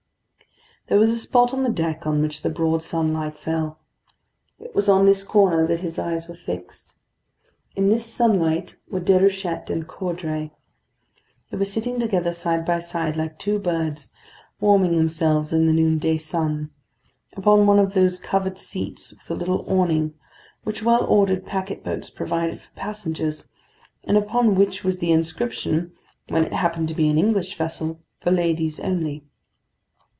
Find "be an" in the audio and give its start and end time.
26.95-27.19